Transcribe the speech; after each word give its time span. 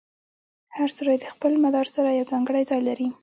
هر 0.75 0.87
ستوری 0.93 1.17
د 1.19 1.25
خپل 1.33 1.51
مدار 1.63 1.87
سره 1.95 2.09
یو 2.17 2.29
ځانګړی 2.31 2.63
ځای 2.69 2.81
لري. 2.89 3.07